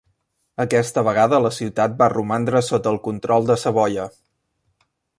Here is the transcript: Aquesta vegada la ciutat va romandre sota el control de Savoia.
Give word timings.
Aquesta 0.63 1.03
vegada 1.07 1.41
la 1.47 1.51
ciutat 1.59 1.95
va 2.01 2.09
romandre 2.15 2.65
sota 2.71 2.95
el 2.97 3.01
control 3.11 3.49
de 3.51 3.63
Savoia. 3.67 4.11